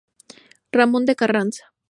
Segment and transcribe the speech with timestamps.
[0.75, 1.63] Ramón de Carranza.